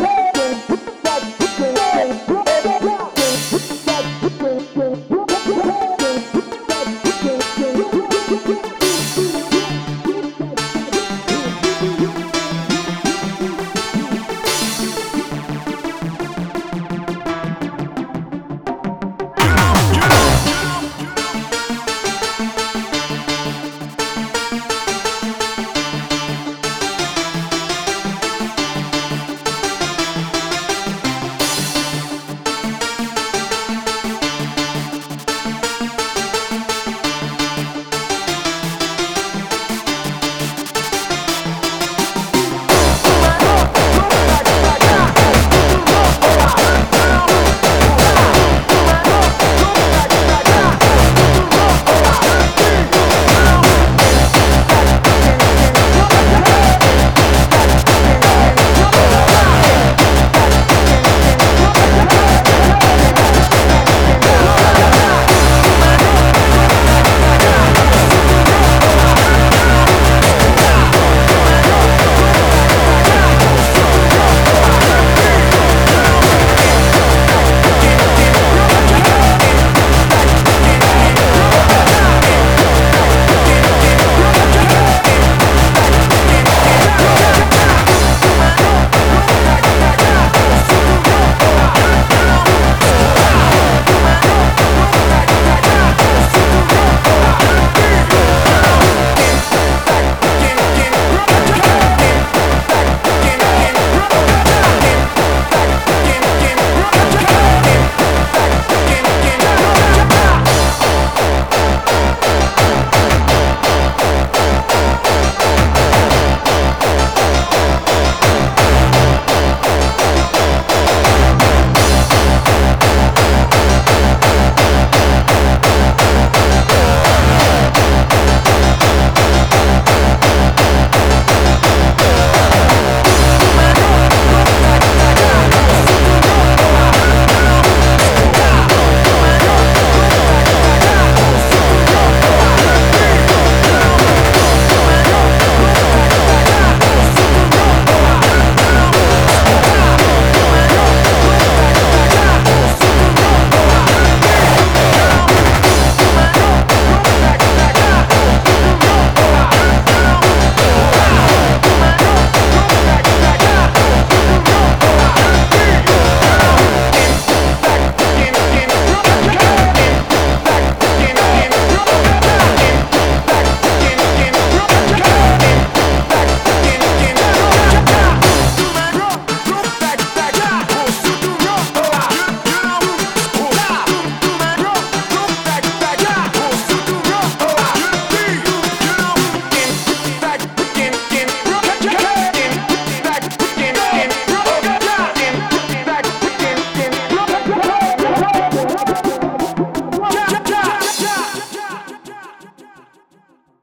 Woo! 0.00 0.23